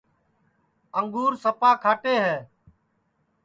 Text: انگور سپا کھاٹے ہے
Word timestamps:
انگور 0.99 1.31
سپا 1.43 1.71
کھاٹے 1.83 2.15
ہے 2.25 2.37